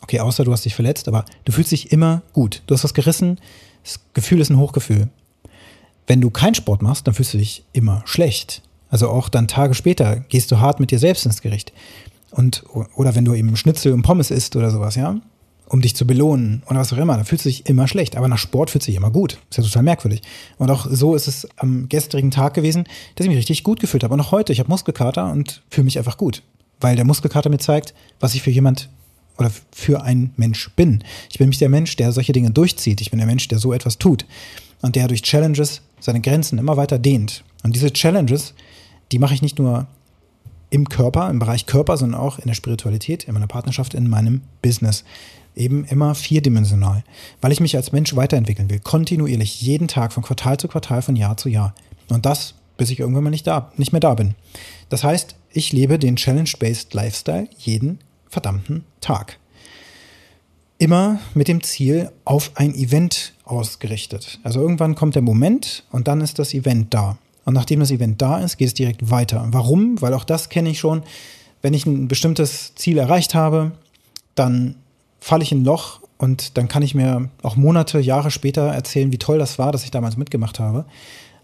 Okay, 0.00 0.20
außer 0.20 0.44
du 0.44 0.52
hast 0.52 0.64
dich 0.64 0.74
verletzt, 0.74 1.06
aber 1.06 1.24
du 1.44 1.52
fühlst 1.52 1.70
dich 1.70 1.92
immer 1.92 2.22
gut. 2.32 2.62
Du 2.66 2.74
hast 2.74 2.84
was 2.84 2.94
gerissen, 2.94 3.38
das 3.84 4.00
Gefühl 4.12 4.40
ist 4.40 4.50
ein 4.50 4.58
Hochgefühl. 4.58 5.08
Wenn 6.06 6.20
du 6.20 6.30
keinen 6.30 6.54
Sport 6.54 6.82
machst, 6.82 7.06
dann 7.06 7.14
fühlst 7.14 7.34
du 7.34 7.38
dich 7.38 7.64
immer 7.72 8.02
schlecht. 8.06 8.62
Also 8.96 9.10
auch 9.10 9.28
dann 9.28 9.46
Tage 9.46 9.74
später 9.74 10.20
gehst 10.30 10.50
du 10.50 10.58
hart 10.58 10.80
mit 10.80 10.90
dir 10.90 10.98
selbst 10.98 11.26
ins 11.26 11.42
Gericht. 11.42 11.70
Und, 12.30 12.64
oder 12.94 13.14
wenn 13.14 13.26
du 13.26 13.34
eben 13.34 13.54
Schnitzel 13.54 13.92
und 13.92 14.00
Pommes 14.00 14.30
isst 14.30 14.56
oder 14.56 14.70
sowas, 14.70 14.94
ja, 14.94 15.20
um 15.68 15.82
dich 15.82 15.94
zu 15.94 16.06
belohnen 16.06 16.62
oder 16.70 16.80
was 16.80 16.94
auch 16.94 16.96
immer, 16.96 17.14
dann 17.14 17.26
fühlst 17.26 17.44
du 17.44 17.50
dich 17.50 17.66
immer 17.66 17.88
schlecht. 17.88 18.16
Aber 18.16 18.26
nach 18.26 18.38
Sport 18.38 18.70
fühlt 18.70 18.82
sich 18.82 18.94
immer 18.94 19.10
gut. 19.10 19.38
Ist 19.50 19.58
ja 19.58 19.64
total 19.64 19.82
merkwürdig. 19.82 20.22
Und 20.56 20.70
auch 20.70 20.86
so 20.90 21.14
ist 21.14 21.28
es 21.28 21.46
am 21.58 21.90
gestrigen 21.90 22.30
Tag 22.30 22.54
gewesen, 22.54 22.84
dass 23.16 23.26
ich 23.26 23.28
mich 23.28 23.36
richtig 23.36 23.64
gut 23.64 23.80
gefühlt 23.80 24.02
habe. 24.02 24.14
Und 24.14 24.20
auch 24.22 24.32
heute, 24.32 24.50
ich 24.54 24.60
habe 24.60 24.70
Muskelkater 24.70 25.30
und 25.30 25.62
fühle 25.70 25.84
mich 25.84 25.98
einfach 25.98 26.16
gut. 26.16 26.42
Weil 26.80 26.96
der 26.96 27.04
Muskelkater 27.04 27.50
mir 27.50 27.58
zeigt, 27.58 27.92
was 28.18 28.34
ich 28.34 28.40
für 28.40 28.50
jemand 28.50 28.88
oder 29.36 29.50
für 29.72 30.00
ein 30.00 30.32
Mensch 30.38 30.70
bin. 30.70 31.04
Ich 31.28 31.36
bin 31.36 31.44
nämlich 31.44 31.58
der 31.58 31.68
Mensch, 31.68 31.96
der 31.96 32.12
solche 32.12 32.32
Dinge 32.32 32.50
durchzieht. 32.50 33.02
Ich 33.02 33.10
bin 33.10 33.18
der 33.18 33.26
Mensch, 33.26 33.46
der 33.48 33.58
so 33.58 33.74
etwas 33.74 33.98
tut. 33.98 34.24
Und 34.80 34.96
der 34.96 35.06
durch 35.06 35.20
Challenges 35.20 35.82
seine 36.00 36.22
Grenzen 36.22 36.58
immer 36.58 36.78
weiter 36.78 36.98
dehnt. 36.98 37.44
Und 37.62 37.76
diese 37.76 37.92
Challenges, 37.92 38.54
die 39.12 39.18
mache 39.18 39.34
ich 39.34 39.42
nicht 39.42 39.58
nur 39.58 39.86
im 40.70 40.88
Körper, 40.88 41.30
im 41.30 41.38
Bereich 41.38 41.66
Körper, 41.66 41.96
sondern 41.96 42.20
auch 42.20 42.38
in 42.38 42.46
der 42.46 42.54
Spiritualität, 42.54 43.24
in 43.24 43.34
meiner 43.34 43.46
Partnerschaft, 43.46 43.94
in 43.94 44.08
meinem 44.08 44.42
Business. 44.62 45.04
Eben 45.54 45.84
immer 45.84 46.14
vierdimensional, 46.14 47.02
weil 47.40 47.52
ich 47.52 47.60
mich 47.60 47.76
als 47.76 47.92
Mensch 47.92 48.14
weiterentwickeln 48.14 48.68
will, 48.68 48.80
kontinuierlich, 48.80 49.62
jeden 49.62 49.88
Tag, 49.88 50.12
von 50.12 50.22
Quartal 50.22 50.58
zu 50.58 50.68
Quartal, 50.68 51.00
von 51.02 51.16
Jahr 51.16 51.36
zu 51.36 51.48
Jahr. 51.48 51.74
Und 52.08 52.26
das, 52.26 52.54
bis 52.76 52.90
ich 52.90 53.00
irgendwann 53.00 53.24
mal 53.24 53.30
nicht, 53.30 53.46
da, 53.46 53.72
nicht 53.76 53.92
mehr 53.92 54.00
da 54.00 54.14
bin. 54.14 54.34
Das 54.90 55.02
heißt, 55.02 55.36
ich 55.50 55.72
lebe 55.72 55.98
den 55.98 56.16
Challenge-Based 56.16 56.92
Lifestyle 56.92 57.48
jeden 57.56 58.00
verdammten 58.28 58.84
Tag. 59.00 59.38
Immer 60.78 61.20
mit 61.32 61.48
dem 61.48 61.62
Ziel 61.62 62.10
auf 62.26 62.50
ein 62.56 62.74
Event 62.74 63.32
ausgerichtet. 63.44 64.40
Also 64.42 64.60
irgendwann 64.60 64.94
kommt 64.94 65.14
der 65.14 65.22
Moment 65.22 65.84
und 65.90 66.06
dann 66.06 66.20
ist 66.20 66.38
das 66.38 66.52
Event 66.52 66.92
da. 66.92 67.16
Und 67.46 67.54
nachdem 67.54 67.80
das 67.80 67.90
Event 67.90 68.20
da 68.20 68.40
ist, 68.40 68.58
geht 68.58 68.68
es 68.68 68.74
direkt 68.74 69.08
weiter. 69.10 69.46
Warum? 69.50 70.02
Weil 70.02 70.12
auch 70.12 70.24
das 70.24 70.50
kenne 70.50 70.68
ich 70.68 70.78
schon. 70.78 71.02
Wenn 71.62 71.72
ich 71.72 71.86
ein 71.86 72.08
bestimmtes 72.08 72.74
Ziel 72.74 72.98
erreicht 72.98 73.34
habe, 73.34 73.72
dann 74.34 74.74
falle 75.20 75.44
ich 75.44 75.52
in 75.52 75.62
ein 75.62 75.64
Loch 75.64 76.00
und 76.18 76.58
dann 76.58 76.68
kann 76.68 76.82
ich 76.82 76.94
mir 76.94 77.30
auch 77.42 77.56
Monate, 77.56 78.00
Jahre 78.00 78.30
später 78.30 78.62
erzählen, 78.62 79.12
wie 79.12 79.18
toll 79.18 79.38
das 79.38 79.58
war, 79.58 79.72
dass 79.72 79.84
ich 79.84 79.90
damals 79.90 80.16
mitgemacht 80.16 80.58
habe. 80.58 80.84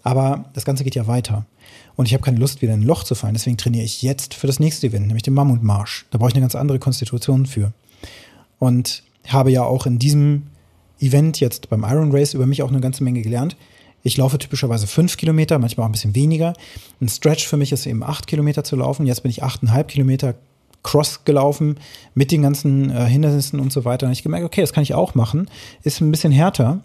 Aber 0.03 0.47
das 0.55 0.65
Ganze 0.65 0.83
geht 0.83 0.97
ja 0.97 1.07
weiter. 1.07 1.47
Und 1.95 2.07
ich 2.07 2.15
habe 2.15 2.25
keine 2.25 2.39
Lust, 2.39 2.63
wieder 2.63 2.75
in 2.75 2.81
ein 2.81 2.87
Loch 2.87 3.05
zu 3.05 3.15
fallen. 3.15 3.35
Deswegen 3.35 3.57
trainiere 3.57 3.85
ich 3.85 4.03
jetzt 4.03 4.35
für 4.35 4.49
das 4.49 4.59
nächste 4.59 4.89
Event, 4.89 5.07
nämlich 5.07 5.23
den 5.23 5.35
Mammutmarsch. 5.35 6.07
Da 6.11 6.19
brauche 6.19 6.31
ich 6.31 6.35
eine 6.35 6.43
ganz 6.43 6.57
andere 6.57 6.81
Konstitution 6.81 7.47
für. 7.47 7.73
Und 8.59 9.05
habe 9.29 9.53
ja 9.53 9.63
auch 9.63 9.87
in 9.87 9.99
diesem 9.99 10.49
Event 10.99 11.39
jetzt 11.39 11.69
beim 11.69 11.85
Iron 11.85 12.11
Race 12.11 12.35
über 12.35 12.47
mich 12.47 12.63
auch 12.63 12.71
eine 12.71 12.81
ganze 12.81 13.05
Menge 13.05 13.23
gelernt. 13.23 13.57
Ich 14.03 14.17
laufe 14.17 14.39
typischerweise 14.39 14.87
fünf 14.87 15.17
Kilometer, 15.17 15.59
manchmal 15.59 15.85
auch 15.85 15.89
ein 15.89 15.93
bisschen 15.93 16.15
weniger. 16.15 16.55
Ein 17.01 17.09
Stretch 17.09 17.47
für 17.47 17.57
mich 17.57 17.73
ist 17.73 17.87
eben 17.87 18.03
acht 18.03 18.27
Kilometer 18.27 18.65
zu 18.65 18.77
laufen. 18.77 19.07
Jetzt 19.07 19.23
bin 19.23 19.31
ich 19.31 19.43
achteinhalb 19.43 19.89
Kilometer 19.89 20.35
Cross 20.83 21.25
gelaufen 21.25 21.79
mit 22.15 22.33
den 22.33 22.43
ganzen 22.43 22.91
äh, 22.91 23.07
Hindernissen 23.07 23.61
und 23.61 23.73
so 23.73 23.85
weiter. 23.85 24.07
Und 24.07 24.13
ich 24.13 24.23
gemerkt, 24.23 24.45
okay, 24.45 24.61
das 24.61 24.73
kann 24.73 24.83
ich 24.83 24.95
auch 24.95 25.15
machen. 25.15 25.49
Ist 25.83 26.01
ein 26.01 26.11
bisschen 26.11 26.33
härter 26.33 26.81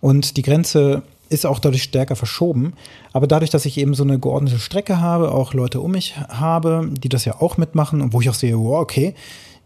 und 0.00 0.36
die 0.36 0.42
Grenze 0.42 1.02
ist 1.30 1.46
auch 1.46 1.58
dadurch 1.58 1.82
stärker 1.82 2.16
verschoben. 2.16 2.74
Aber 3.12 3.26
dadurch, 3.26 3.50
dass 3.50 3.64
ich 3.64 3.78
eben 3.78 3.94
so 3.94 4.04
eine 4.04 4.18
geordnete 4.18 4.58
Strecke 4.58 5.00
habe, 5.00 5.32
auch 5.32 5.54
Leute 5.54 5.80
um 5.80 5.92
mich 5.92 6.16
habe, 6.16 6.88
die 6.92 7.08
das 7.08 7.24
ja 7.24 7.40
auch 7.40 7.56
mitmachen 7.56 8.00
und 8.00 8.12
wo 8.12 8.20
ich 8.20 8.28
auch 8.30 8.34
sehe, 8.34 8.58
wow, 8.58 8.80
okay, 8.80 9.14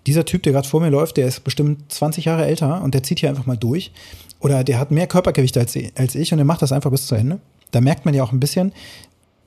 dieser 0.07 0.25
Typ, 0.25 0.43
der 0.43 0.53
gerade 0.53 0.69
vor 0.69 0.81
mir 0.81 0.91
läuft, 0.91 1.17
der 1.17 1.27
ist 1.27 1.45
bestimmt 1.45 1.93
20 1.93 2.25
Jahre 2.25 2.47
älter 2.47 2.83
und 2.83 2.95
der 2.95 3.03
zieht 3.03 3.21
hier 3.21 3.29
einfach 3.29 3.47
mal 3.47 3.57
durch. 3.57 3.93
Oder 4.41 4.65
der 4.65 4.79
hat 4.79 4.91
mehr 4.91 5.07
Körpergewicht 5.07 5.57
als, 5.59 5.77
als 5.97 6.15
ich 6.15 6.33
und 6.33 6.39
der 6.39 6.45
macht 6.45 6.63
das 6.63 6.73
einfach 6.73 6.91
bis 6.91 7.07
zu 7.07 7.15
Ende. 7.15 7.41
Da 7.71 7.81
merkt 7.81 8.05
man 8.05 8.15
ja 8.15 8.23
auch 8.23 8.33
ein 8.33 8.41
bisschen, 8.41 8.73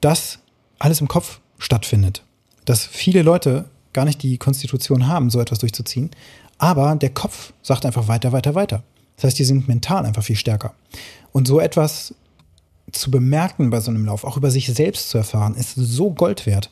dass 0.01 0.39
alles 0.79 1.01
im 1.01 1.07
Kopf 1.07 1.39
stattfindet. 1.57 2.23
Dass 2.65 2.85
viele 2.85 3.21
Leute 3.21 3.65
gar 3.93 4.05
nicht 4.05 4.21
die 4.23 4.37
Konstitution 4.37 5.07
haben, 5.07 5.29
so 5.29 5.39
etwas 5.39 5.59
durchzuziehen. 5.59 6.11
Aber 6.57 6.95
der 6.95 7.09
Kopf 7.09 7.53
sagt 7.61 7.85
einfach 7.85 8.07
weiter, 8.07 8.31
weiter, 8.31 8.55
weiter. 8.55 8.83
Das 9.15 9.25
heißt, 9.25 9.39
die 9.39 9.43
sind 9.43 9.67
mental 9.67 10.05
einfach 10.05 10.23
viel 10.23 10.35
stärker. 10.35 10.73
Und 11.31 11.47
so 11.47 11.59
etwas 11.59 12.13
zu 12.91 13.09
bemerken 13.09 13.69
bei 13.69 13.79
so 13.79 13.91
einem 13.91 14.05
Lauf, 14.05 14.23
auch 14.23 14.37
über 14.37 14.51
sich 14.51 14.67
selbst 14.67 15.09
zu 15.09 15.17
erfahren, 15.17 15.55
ist 15.55 15.75
so 15.75 16.11
Gold 16.11 16.45
wert. 16.45 16.69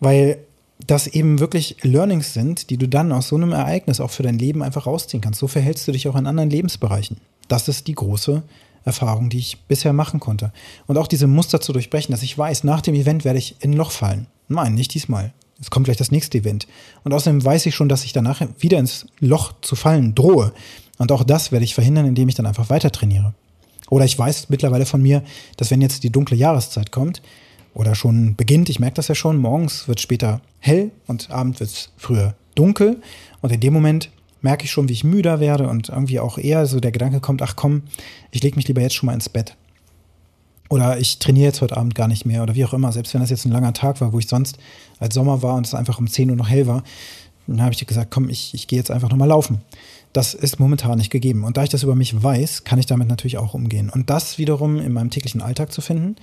Weil 0.00 0.38
das 0.86 1.06
eben 1.06 1.38
wirklich 1.38 1.76
Learnings 1.82 2.34
sind, 2.34 2.70
die 2.70 2.76
du 2.76 2.88
dann 2.88 3.12
aus 3.12 3.28
so 3.28 3.36
einem 3.36 3.52
Ereignis 3.52 4.00
auch 4.00 4.10
für 4.10 4.22
dein 4.22 4.38
Leben 4.38 4.62
einfach 4.62 4.86
rausziehen 4.86 5.20
kannst. 5.20 5.40
So 5.40 5.48
verhältst 5.48 5.86
du 5.86 5.92
dich 5.92 6.08
auch 6.08 6.16
in 6.16 6.26
anderen 6.26 6.50
Lebensbereichen. 6.50 7.18
Das 7.48 7.68
ist 7.68 7.86
die 7.86 7.94
große 7.94 8.42
Erfahrung, 8.84 9.28
die 9.28 9.38
ich 9.38 9.60
bisher 9.62 9.92
machen 9.92 10.20
konnte. 10.20 10.52
Und 10.86 10.98
auch 10.98 11.06
diese 11.06 11.26
Muster 11.26 11.60
zu 11.60 11.72
durchbrechen, 11.72 12.12
dass 12.12 12.22
ich 12.22 12.36
weiß, 12.36 12.64
nach 12.64 12.80
dem 12.80 12.94
Event 12.94 13.24
werde 13.24 13.38
ich 13.38 13.56
in 13.60 13.72
ein 13.72 13.76
Loch 13.76 13.90
fallen. 13.90 14.26
Nein, 14.48 14.74
nicht 14.74 14.94
diesmal. 14.94 15.32
Es 15.60 15.70
kommt 15.70 15.84
gleich 15.84 15.96
das 15.96 16.10
nächste 16.10 16.38
Event. 16.38 16.66
Und 17.04 17.12
außerdem 17.12 17.44
weiß 17.44 17.66
ich 17.66 17.74
schon, 17.74 17.88
dass 17.88 18.04
ich 18.04 18.12
danach 18.12 18.42
wieder 18.58 18.78
ins 18.78 19.06
Loch 19.20 19.52
zu 19.60 19.76
fallen 19.76 20.14
drohe. 20.14 20.52
Und 20.98 21.12
auch 21.12 21.22
das 21.22 21.52
werde 21.52 21.64
ich 21.64 21.74
verhindern, 21.74 22.06
indem 22.06 22.28
ich 22.28 22.34
dann 22.34 22.46
einfach 22.46 22.68
weiter 22.68 22.90
trainiere. 22.90 23.34
Oder 23.88 24.04
ich 24.04 24.18
weiß 24.18 24.48
mittlerweile 24.48 24.86
von 24.86 25.02
mir, 25.02 25.22
dass 25.56 25.70
wenn 25.70 25.80
jetzt 25.80 26.02
die 26.02 26.10
dunkle 26.10 26.36
Jahreszeit 26.36 26.90
kommt, 26.90 27.22
oder 27.74 27.94
schon 27.94 28.36
beginnt, 28.36 28.68
ich 28.68 28.80
merke 28.80 28.96
das 28.96 29.08
ja 29.08 29.14
schon, 29.14 29.38
morgens 29.38 29.88
wird 29.88 30.00
später 30.00 30.40
hell 30.58 30.90
und 31.06 31.30
abends 31.30 31.60
wird 31.60 31.70
es 31.70 31.90
früher 31.96 32.34
dunkel. 32.54 33.00
Und 33.40 33.52
in 33.52 33.60
dem 33.60 33.72
Moment 33.72 34.10
merke 34.42 34.64
ich 34.64 34.70
schon, 34.70 34.88
wie 34.88 34.92
ich 34.92 35.04
müder 35.04 35.40
werde 35.40 35.68
und 35.68 35.88
irgendwie 35.88 36.20
auch 36.20 36.36
eher 36.36 36.66
so 36.66 36.80
der 36.80 36.92
Gedanke 36.92 37.20
kommt, 37.20 37.42
ach 37.42 37.56
komm, 37.56 37.82
ich 38.30 38.42
lege 38.42 38.56
mich 38.56 38.68
lieber 38.68 38.82
jetzt 38.82 38.94
schon 38.94 39.06
mal 39.06 39.14
ins 39.14 39.28
Bett. 39.28 39.56
Oder 40.68 40.98
ich 40.98 41.18
trainiere 41.18 41.46
jetzt 41.46 41.60
heute 41.60 41.76
Abend 41.76 41.94
gar 41.94 42.08
nicht 42.08 42.24
mehr 42.24 42.42
oder 42.42 42.54
wie 42.54 42.64
auch 42.64 42.72
immer, 42.72 42.92
selbst 42.92 43.12
wenn 43.14 43.20
das 43.20 43.30
jetzt 43.30 43.44
ein 43.44 43.52
langer 43.52 43.72
Tag 43.72 44.00
war, 44.00 44.12
wo 44.12 44.18
ich 44.18 44.26
sonst 44.26 44.58
als 44.98 45.14
Sommer 45.14 45.42
war 45.42 45.56
und 45.56 45.66
es 45.66 45.74
einfach 45.74 45.98
um 45.98 46.06
10 46.06 46.30
Uhr 46.30 46.36
noch 46.36 46.48
hell 46.48 46.66
war, 46.66 46.82
dann 47.46 47.62
habe 47.62 47.74
ich 47.74 47.86
gesagt, 47.86 48.10
komm, 48.10 48.28
ich, 48.28 48.54
ich 48.54 48.68
gehe 48.68 48.78
jetzt 48.78 48.90
einfach 48.90 49.10
nochmal 49.10 49.28
laufen. 49.28 49.60
Das 50.12 50.34
ist 50.34 50.60
momentan 50.60 50.98
nicht 50.98 51.10
gegeben. 51.10 51.44
Und 51.44 51.56
da 51.56 51.64
ich 51.64 51.70
das 51.70 51.82
über 51.82 51.94
mich 51.94 52.22
weiß, 52.22 52.64
kann 52.64 52.78
ich 52.78 52.86
damit 52.86 53.08
natürlich 53.08 53.38
auch 53.38 53.54
umgehen. 53.54 53.90
Und 53.90 54.10
das 54.10 54.38
wiederum 54.38 54.78
in 54.78 54.92
meinem 54.92 55.10
täglichen 55.10 55.42
Alltag 55.42 55.72
zu 55.72 55.80
finden, 55.80 56.16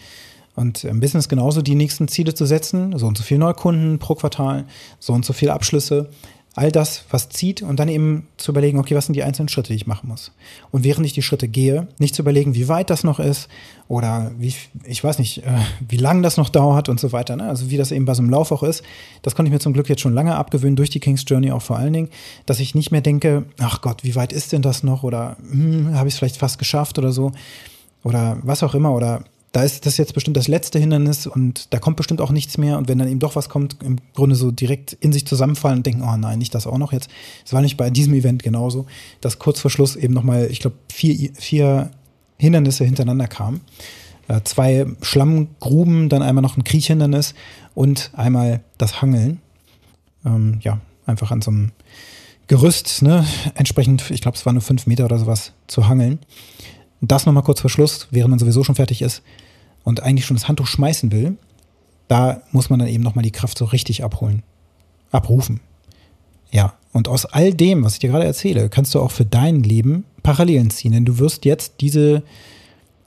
und 0.60 0.84
im 0.84 1.00
Business 1.00 1.30
genauso 1.30 1.62
die 1.62 1.76
nächsten 1.76 2.10
Ziele 2.10 2.34
zu 2.34 2.46
setzen, 2.46 2.98
so 2.98 3.08
und 3.08 3.18
so 3.18 3.24
viele 3.24 3.40
Neukunden 3.40 3.98
pro 3.98 4.16
Quartal, 4.16 4.66
so 5.00 5.14
und 5.14 5.24
so 5.24 5.32
viele 5.32 5.54
Abschlüsse, 5.54 6.10
all 6.54 6.70
das, 6.70 7.06
was 7.10 7.30
zieht 7.30 7.62
und 7.62 7.80
dann 7.80 7.88
eben 7.88 8.28
zu 8.36 8.52
überlegen, 8.52 8.78
okay, 8.78 8.94
was 8.94 9.06
sind 9.06 9.14
die 9.14 9.24
einzelnen 9.24 9.48
Schritte, 9.48 9.70
die 9.70 9.76
ich 9.76 9.88
machen 9.88 10.10
muss. 10.10 10.34
Und 10.72 10.84
während 10.84 11.06
ich 11.06 11.14
die 11.14 11.22
Schritte 11.22 11.48
gehe, 11.48 11.88
nicht 12.00 12.14
zu 12.14 12.24
überlegen, 12.24 12.56
wie 12.56 12.68
weit 12.68 12.90
das 12.90 13.06
noch 13.06 13.20
ist 13.20 13.48
oder 13.88 14.32
wie, 14.38 14.54
ich 14.84 15.02
weiß 15.02 15.20
nicht, 15.20 15.46
äh, 15.46 15.60
wie 15.88 15.96
lang 15.96 16.22
das 16.24 16.36
noch 16.36 16.50
dauert 16.50 16.90
und 16.90 17.00
so 17.00 17.14
weiter. 17.14 17.38
Ne? 17.38 17.44
Also 17.44 17.70
wie 17.70 17.78
das 17.78 17.94
eben 17.94 18.04
bei 18.04 18.14
so 18.14 18.22
einem 18.22 18.32
Lauf 18.32 18.52
auch 18.52 18.64
ist. 18.64 18.84
Das 19.22 19.36
konnte 19.36 19.48
ich 19.48 19.54
mir 19.54 19.60
zum 19.60 19.72
Glück 19.72 19.88
jetzt 19.88 20.02
schon 20.02 20.14
lange 20.14 20.36
abgewöhnen, 20.36 20.76
durch 20.76 20.90
die 20.90 21.00
King's 21.00 21.24
Journey 21.26 21.52
auch 21.52 21.62
vor 21.62 21.78
allen 21.78 21.94
Dingen, 21.94 22.10
dass 22.46 22.60
ich 22.60 22.76
nicht 22.76 22.92
mehr 22.92 23.02
denke, 23.02 23.46
ach 23.60 23.80
Gott, 23.80 24.04
wie 24.04 24.16
weit 24.16 24.34
ist 24.34 24.52
denn 24.52 24.62
das 24.62 24.84
noch 24.84 25.04
oder 25.04 25.38
hm, 25.50 25.96
habe 25.96 26.10
ich 26.10 26.16
es 26.16 26.18
vielleicht 26.18 26.38
fast 26.38 26.60
geschafft 26.60 27.00
oder 27.00 27.14
so 27.14 27.32
oder 28.04 28.38
was 28.42 28.64
auch 28.64 28.76
immer 28.76 28.92
oder 28.92 29.24
da 29.52 29.64
ist 29.64 29.86
das 29.86 29.98
jetzt 29.98 30.14
bestimmt 30.14 30.38
das 30.38 30.48
letzte 30.48 30.78
Hindernis 30.78 31.26
und 31.26 31.74
da 31.74 31.80
kommt 31.80 31.98
bestimmt 31.98 32.22
auch 32.22 32.32
nichts 32.32 32.58
mehr. 32.58 32.78
Und 32.78 32.88
wenn 32.88 33.00
dann 33.00 33.08
eben 33.08 33.20
doch 33.20 33.36
was 33.36 33.50
kommt, 33.50 33.78
im 33.84 33.98
Grunde 34.14 34.36
so 34.36 34.52
direkt 34.52 34.94
in 34.94 35.12
sich 35.12 35.26
zusammenfallen 35.26 35.80
und 35.80 35.86
denken, 35.86 36.04
oh 36.04 36.18
nein, 36.18 36.38
nicht 36.38 36.54
das 36.54 36.68
auch 36.68 36.78
noch 36.78 36.94
jetzt. 36.94 37.10
Es 37.46 37.54
war 37.54 37.62
nicht 37.62 37.76
bei 37.76 37.90
diesem 37.90 38.14
Event 38.14 38.44
genauso, 38.44 38.86
dass 39.22 39.40
kurz 39.40 39.60
vor 39.60 39.72
Schluss 39.72 39.96
eben 39.96 40.14
nochmal, 40.14 40.48
ich 40.52 40.60
glaube, 40.60 40.76
vier, 40.92 41.32
vier 41.34 41.90
Hindernisse 42.38 42.86
hintereinander 42.86 43.28
kamen. 43.28 43.62
Äh, 44.28 44.42
zwei 44.44 44.86
Schlammgruben, 45.02 46.10
dann 46.10 46.22
einmal 46.22 46.44
noch 46.44 46.56
ein 46.56 46.64
Kriechhindernis 46.64 47.34
und 47.74 48.12
einmal 48.14 48.62
das 48.78 49.02
Hangeln. 49.02 49.42
Ähm, 50.26 50.60
ja, 50.62 50.80
einfach 51.08 51.32
an 51.32 51.42
so 51.42 51.50
einem 51.50 51.72
Gerüst, 52.48 53.04
ne, 53.04 53.26
entsprechend, 53.54 54.10
ich 54.10 54.22
glaube, 54.22 54.36
es 54.36 54.46
waren 54.46 54.56
nur 54.56 54.64
fünf 54.64 54.88
Meter 54.88 55.06
oder 55.06 55.20
sowas 55.20 55.54
zu 55.68 55.88
hangeln. 55.88 56.20
Das 57.02 57.26
nochmal 57.26 57.44
kurz 57.44 57.62
vor 57.62 57.70
Schluss, 57.70 58.08
während 58.12 58.32
man 58.32 58.40
sowieso 58.40 58.64
schon 58.64 58.76
fertig 58.76 59.02
ist 59.02 59.22
und 59.84 60.04
eigentlich 60.04 60.26
schon 60.26 60.36
das 60.38 60.48
Handtuch 60.48 60.68
schmeißen 60.68 61.12
will, 61.12 61.38
da 62.08 62.42
muss 62.52 62.70
man 62.70 62.80
dann 62.80 62.88
eben 62.88 63.04
nochmal 63.04 63.24
die 63.24 63.32
Kraft 63.32 63.58
so 63.58 63.66
richtig 63.66 64.04
abholen, 64.04 64.44
abrufen. 65.12 65.62
Ja, 66.52 66.74
und 66.92 67.08
aus 67.08 67.26
all 67.26 67.54
dem, 67.54 67.84
was 67.84 67.94
ich 67.94 68.00
dir 68.00 68.10
gerade 68.10 68.26
erzähle, 68.26 68.70
kannst 68.70 68.96
du 68.96 69.00
auch 69.00 69.12
für 69.12 69.26
dein 69.26 69.64
Leben 69.64 70.06
Parallelen 70.24 70.72
ziehen, 70.72 70.92
denn 70.92 71.06
du 71.06 71.20
wirst 71.20 71.46
jetzt 71.46 71.76
diese 71.82 72.24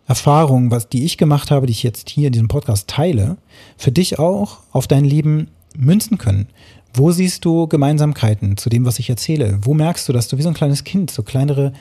Erfahrung, 0.06 0.70
was 0.70 0.88
die 0.88 1.04
ich 1.04 1.18
gemacht 1.18 1.50
habe, 1.50 1.66
die 1.66 1.72
ich 1.72 1.82
jetzt 1.82 2.10
hier 2.10 2.28
in 2.28 2.32
diesem 2.32 2.48
Podcast 2.48 2.88
teile, 2.88 3.36
für 3.76 3.92
dich 3.92 4.18
auch 4.18 4.58
auf 4.70 4.86
dein 4.86 5.04
Leben 5.04 5.48
münzen 5.76 6.18
können. 6.18 6.48
Wo 6.94 7.10
siehst 7.10 7.44
du 7.44 7.66
Gemeinsamkeiten 7.66 8.56
zu 8.56 8.68
dem, 8.68 8.84
was 8.84 8.98
ich 8.98 9.08
erzähle? 9.08 9.58
Wo 9.62 9.74
merkst 9.74 10.08
du, 10.08 10.12
dass 10.12 10.28
du 10.28 10.36
wie 10.38 10.42
so 10.42 10.48
ein 10.48 10.54
kleines 10.54 10.84
Kind 10.84 11.10
so 11.10 11.22
kleinere 11.22 11.72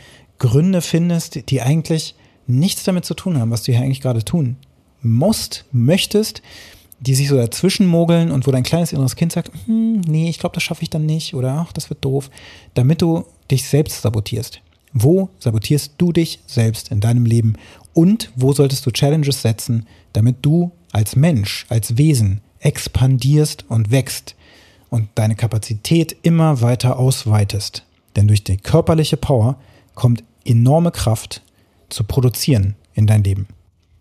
Gründe 0.41 0.81
findest, 0.81 1.51
die 1.51 1.62
eigentlich 1.62 2.15
nichts 2.48 2.83
damit 2.83 3.05
zu 3.05 3.13
tun 3.13 3.38
haben, 3.39 3.51
was 3.51 3.62
du 3.62 3.71
hier 3.71 3.81
eigentlich 3.81 4.01
gerade 4.01 4.25
tun 4.25 4.57
musst, 5.03 5.65
möchtest, 5.71 6.41
die 7.00 7.13
sich 7.13 7.29
so 7.29 7.38
dazwischen 7.38 7.86
mogeln 7.86 8.31
und 8.31 8.48
wo 8.48 8.51
dein 8.51 8.63
kleines 8.63 8.91
inneres 8.91 9.15
Kind 9.15 9.31
sagt, 9.31 9.51
hm, 9.65 10.01
nee, 10.01 10.29
ich 10.29 10.39
glaube, 10.39 10.55
das 10.55 10.63
schaffe 10.63 10.81
ich 10.81 10.89
dann 10.89 11.05
nicht 11.05 11.36
oder 11.36 11.53
ach, 11.53 11.71
das 11.74 11.91
wird 11.91 12.03
doof, 12.03 12.31
damit 12.74 13.03
du 13.03 13.24
dich 13.51 13.67
selbst 13.67 14.01
sabotierst. 14.01 14.62
Wo 14.93 15.29
sabotierst 15.38 15.93
du 16.00 16.12
dich 16.12 16.39
selbst 16.48 16.89
in 16.89 17.01
deinem 17.01 17.25
Leben 17.25 17.53
und 17.93 18.31
wo 18.36 18.51
solltest 18.51 18.83
du 18.86 18.91
Challenges 18.91 19.43
setzen, 19.43 19.86
damit 20.13 20.38
du 20.41 20.71
als 20.91 21.15
Mensch, 21.15 21.67
als 21.69 21.98
Wesen 21.98 22.41
expandierst 22.60 23.65
und 23.69 23.91
wächst 23.91 24.36
und 24.89 25.07
deine 25.13 25.36
Kapazität 25.36 26.15
immer 26.24 26.62
weiter 26.62 26.98
ausweitest. 26.98 27.86
Denn 28.15 28.27
durch 28.27 28.43
die 28.43 28.57
körperliche 28.57 29.17
Power 29.17 29.57
kommt 29.93 30.24
enorme 30.45 30.91
Kraft 30.91 31.41
zu 31.89 32.03
produzieren 32.03 32.75
in 32.93 33.07
dein 33.07 33.24
Leben. 33.24 33.48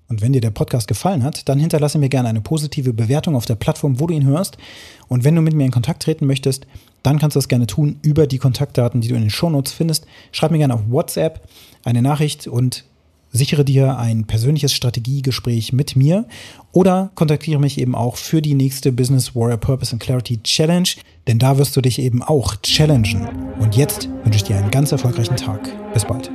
Und 0.08 0.22
wenn 0.22 0.32
dir 0.32 0.40
der 0.40 0.50
Podcast 0.50 0.88
gefallen 0.88 1.22
hat, 1.22 1.48
dann 1.48 1.60
hinterlasse 1.60 1.96
mir 1.96 2.08
gerne 2.08 2.28
eine 2.28 2.40
positive 2.40 2.92
Bewertung 2.92 3.36
auf 3.36 3.46
der 3.46 3.54
Plattform, 3.54 4.00
wo 4.00 4.08
du 4.08 4.14
ihn 4.14 4.26
hörst. 4.26 4.58
Und 5.06 5.22
wenn 5.22 5.36
du 5.36 5.40
mit 5.40 5.54
mir 5.54 5.64
in 5.64 5.70
Kontakt 5.70 6.02
treten 6.02 6.26
möchtest, 6.26 6.66
dann 7.04 7.20
kannst 7.20 7.36
du 7.36 7.38
das 7.38 7.46
gerne 7.46 7.68
tun 7.68 8.00
über 8.02 8.26
die 8.26 8.38
Kontaktdaten, 8.38 9.00
die 9.00 9.08
du 9.08 9.14
in 9.14 9.20
den 9.20 9.30
Shownotes 9.30 9.72
findest. 9.72 10.06
Schreib 10.32 10.50
mir 10.50 10.58
gerne 10.58 10.74
auf 10.74 10.90
WhatsApp 10.90 11.48
eine 11.84 12.02
Nachricht 12.02 12.48
und 12.48 12.84
sichere 13.32 13.64
dir 13.64 13.98
ein 13.98 14.24
persönliches 14.24 14.72
Strategiegespräch 14.72 15.72
mit 15.72 15.96
mir 15.96 16.26
oder 16.72 17.10
kontaktiere 17.14 17.60
mich 17.60 17.78
eben 17.78 17.94
auch 17.94 18.16
für 18.16 18.42
die 18.42 18.54
nächste 18.54 18.92
Business 18.92 19.34
Warrior 19.34 19.58
Purpose 19.58 19.92
and 19.92 20.02
Clarity 20.02 20.42
Challenge, 20.42 20.88
denn 21.26 21.38
da 21.38 21.58
wirst 21.58 21.76
du 21.76 21.80
dich 21.80 21.98
eben 21.98 22.22
auch 22.22 22.56
challengen. 22.62 23.28
Und 23.58 23.76
jetzt 23.76 24.08
wünsche 24.24 24.36
ich 24.36 24.44
dir 24.44 24.56
einen 24.56 24.70
ganz 24.70 24.92
erfolgreichen 24.92 25.36
Tag. 25.36 25.60
Bis 25.92 26.04
bald. 26.04 26.30